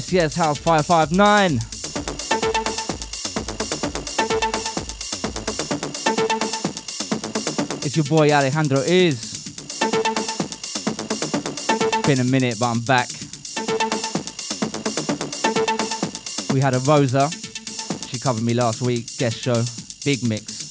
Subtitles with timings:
[0.00, 1.56] Yes, yes, House 559.
[7.84, 9.46] It's your boy Alejandro Is.
[11.82, 13.10] It's been a minute, but I'm back.
[16.54, 17.28] We had a Rosa.
[18.08, 19.62] She covered me last week, guest show,
[20.02, 20.70] big mix.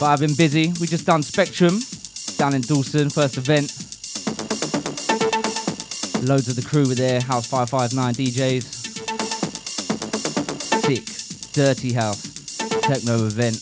[0.00, 0.72] But I've been busy.
[0.80, 1.80] We just done Spectrum
[2.38, 3.73] down in Dalston, first event.
[6.24, 8.64] Loads of the crew were there, House 559 DJs.
[10.80, 12.22] Sick, dirty house,
[12.80, 13.60] techno event.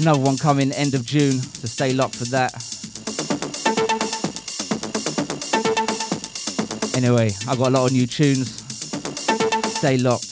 [0.00, 2.54] Another one coming end of June, so stay locked for that.
[6.96, 8.62] Anyway, I've got a lot of new tunes.
[9.76, 10.31] Stay locked.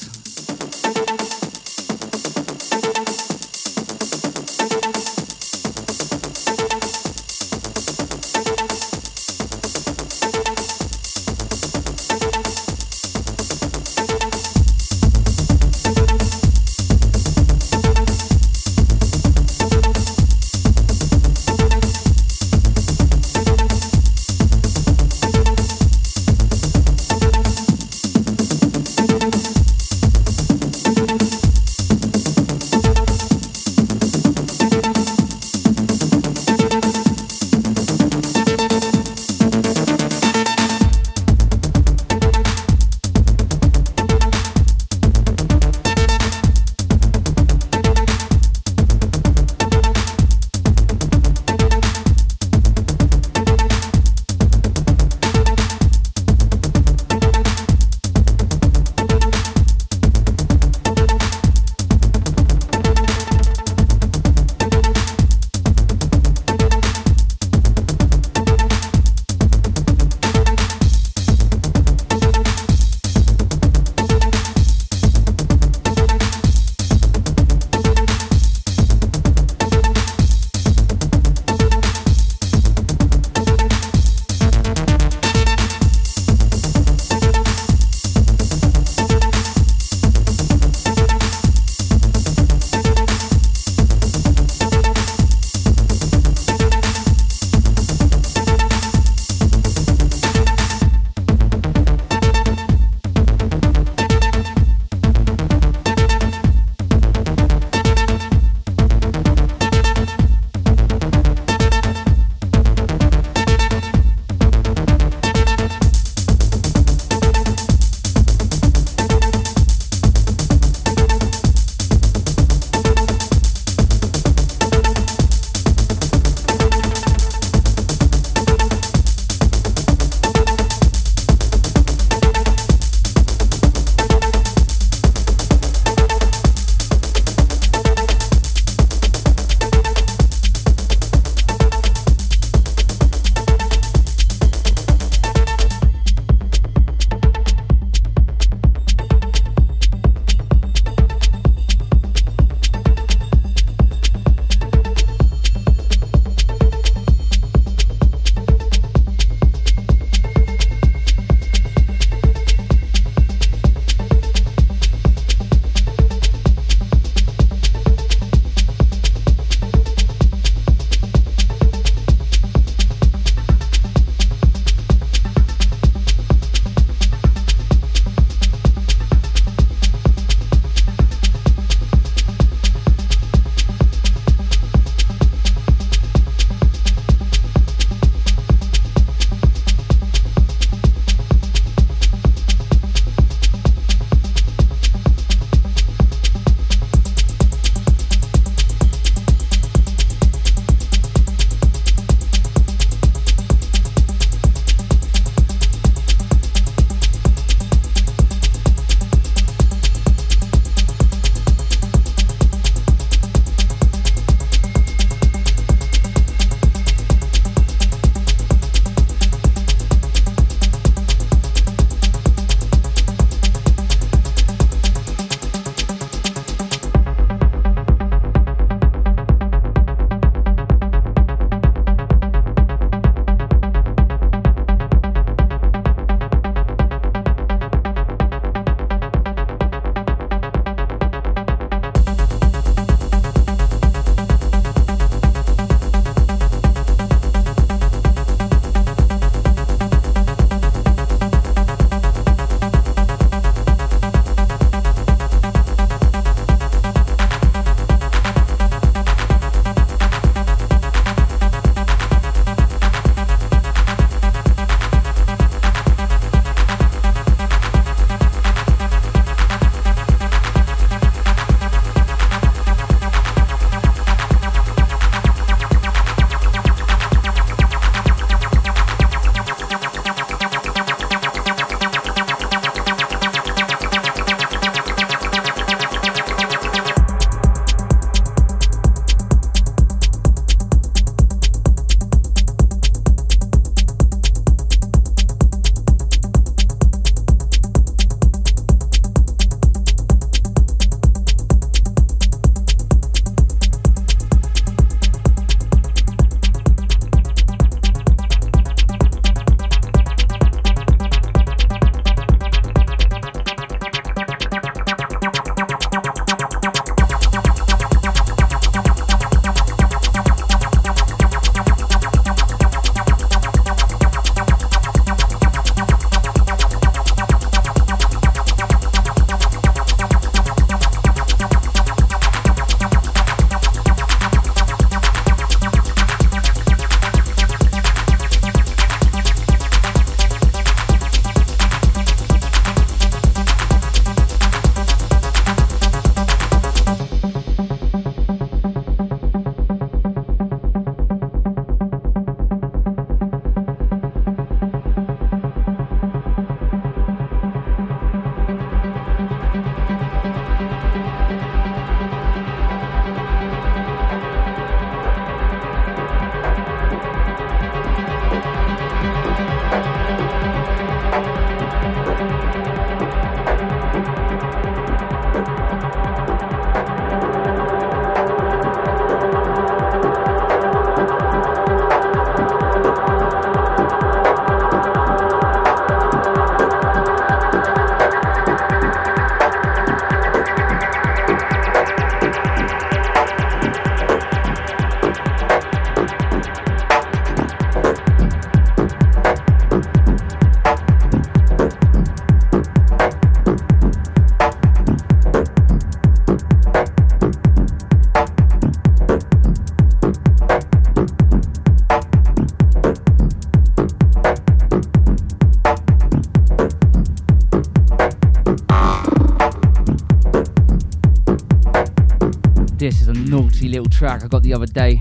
[423.70, 425.00] Little track I got the other day.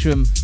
[0.00, 0.39] Spectrum.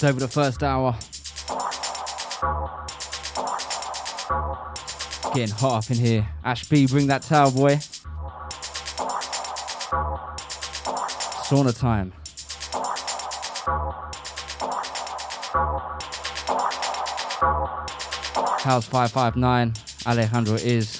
[0.00, 0.96] Just over the first hour.
[5.34, 6.26] Getting hot up in here.
[6.42, 7.76] Ash B, bring that towel, boy.
[11.44, 12.12] Sauna time.
[18.62, 19.74] House 559,
[20.06, 20.99] Alejandro is.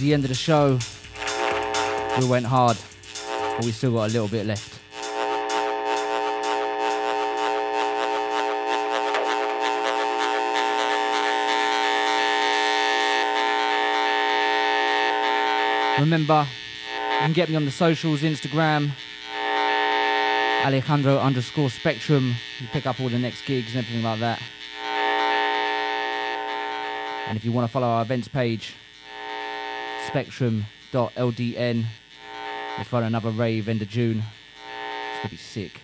[0.00, 0.78] The end of the show,
[2.18, 2.76] we went hard,
[3.56, 4.78] but we still got a little bit left.
[16.00, 18.90] Remember, you can get me on the socials, Instagram,
[20.64, 22.34] Alejandro underscore Spectrum.
[22.58, 24.40] You pick up all the next gigs and everything like that.
[27.28, 28.74] And if you want to follow our events page,
[30.06, 31.84] spectrum.ldn,
[32.76, 34.18] we'll find another rave end of June.
[34.18, 35.80] It's going to be sick.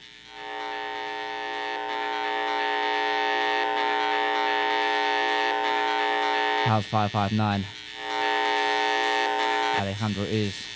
[6.64, 7.64] House 559.
[9.78, 10.75] Alejandro is.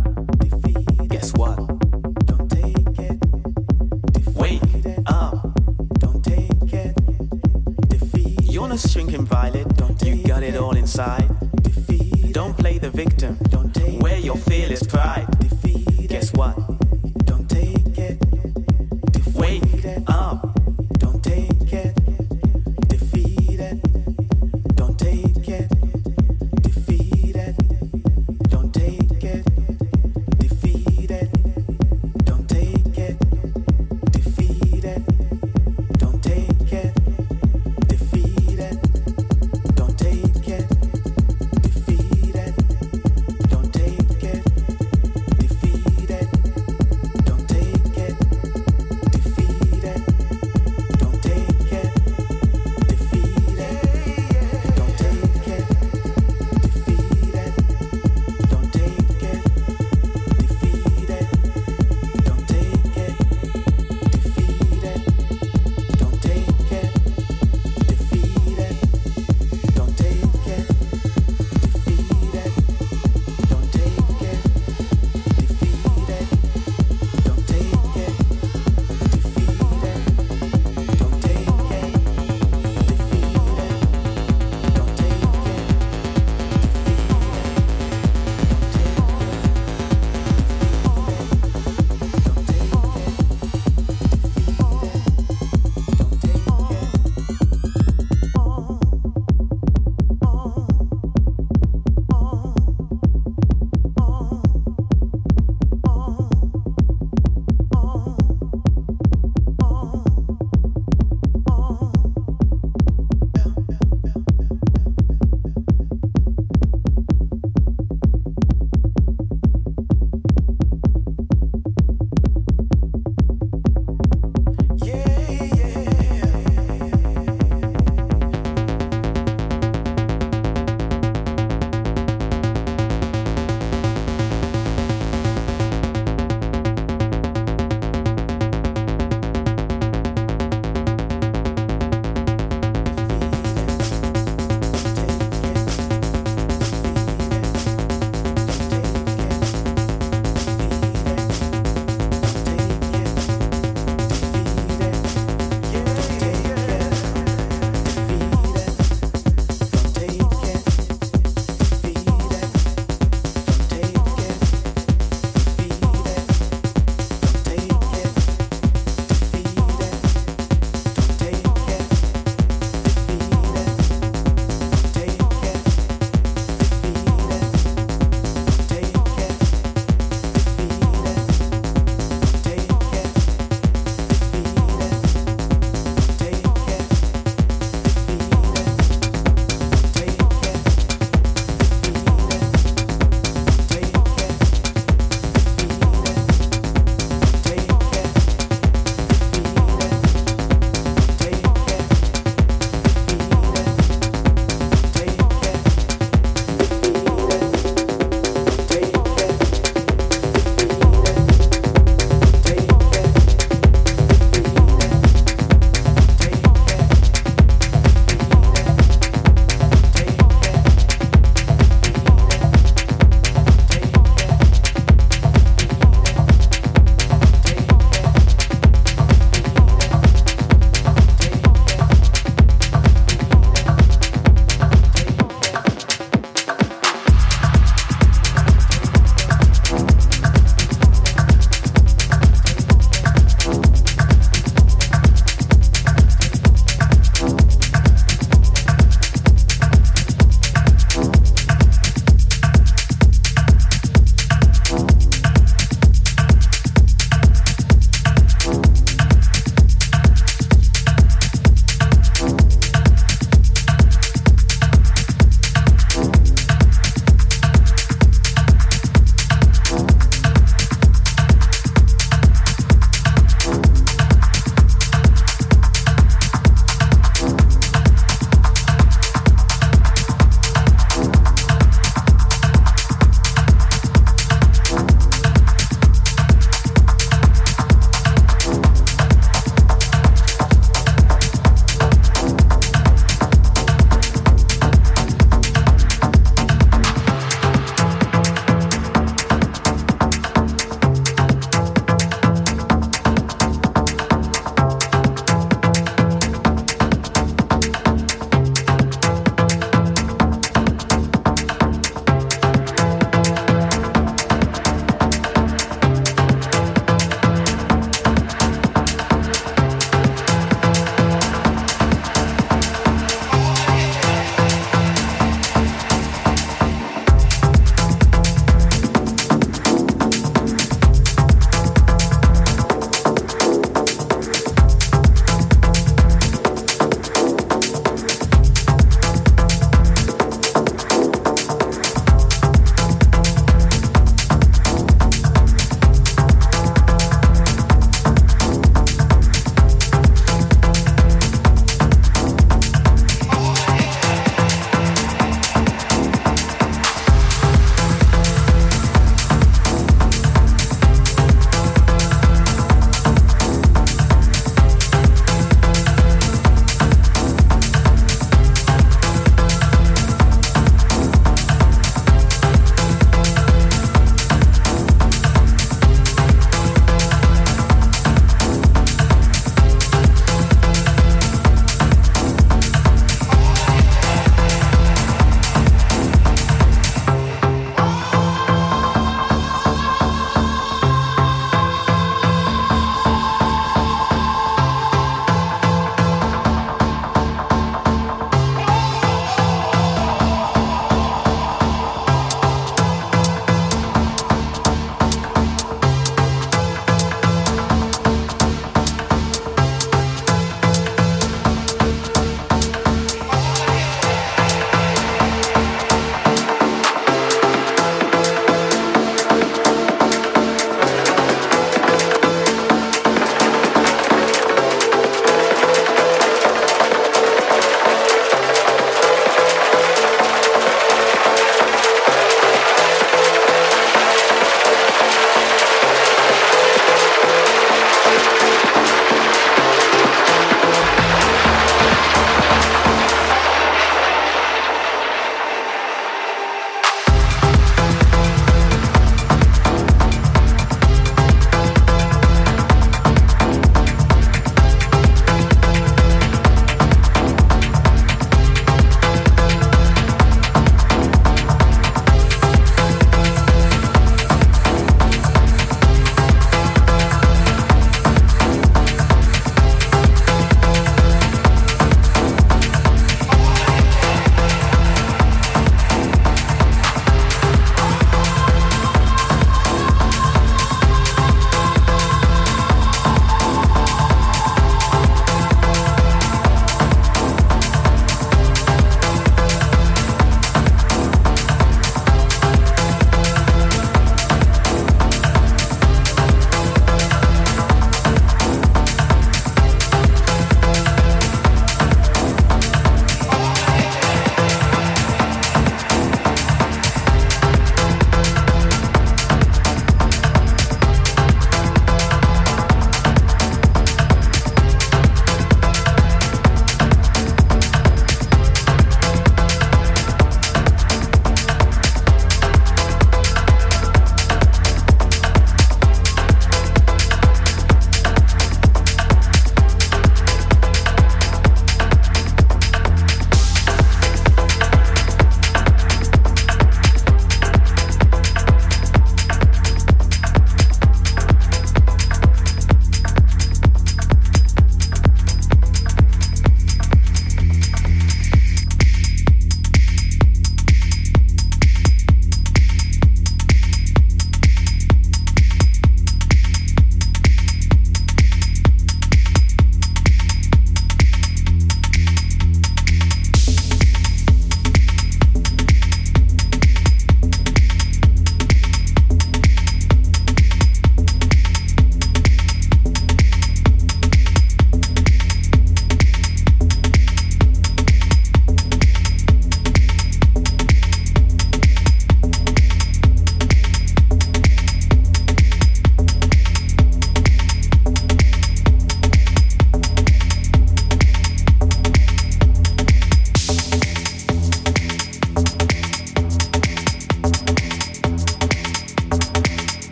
[10.91, 11.30] inside.